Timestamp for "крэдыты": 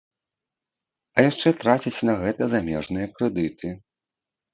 3.19-3.75